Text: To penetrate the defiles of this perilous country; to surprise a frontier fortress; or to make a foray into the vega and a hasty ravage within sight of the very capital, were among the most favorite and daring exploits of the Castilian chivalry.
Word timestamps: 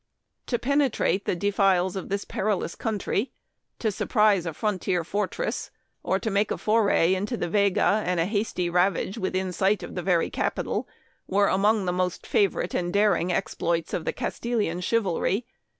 To 0.47 0.57
penetrate 0.57 1.25
the 1.25 1.35
defiles 1.35 1.95
of 1.95 2.09
this 2.09 2.25
perilous 2.25 2.73
country; 2.73 3.29
to 3.77 3.91
surprise 3.91 4.47
a 4.47 4.53
frontier 4.55 5.03
fortress; 5.03 5.69
or 6.01 6.17
to 6.17 6.31
make 6.31 6.49
a 6.49 6.57
foray 6.57 7.13
into 7.13 7.37
the 7.37 7.47
vega 7.47 8.01
and 8.03 8.19
a 8.19 8.25
hasty 8.25 8.67
ravage 8.67 9.19
within 9.19 9.53
sight 9.53 9.83
of 9.83 9.93
the 9.93 10.01
very 10.01 10.31
capital, 10.31 10.87
were 11.27 11.49
among 11.49 11.85
the 11.85 11.93
most 11.93 12.25
favorite 12.25 12.73
and 12.73 12.91
daring 12.91 13.31
exploits 13.31 13.93
of 13.93 14.05
the 14.05 14.11
Castilian 14.13 14.81
chivalry. 14.81 15.45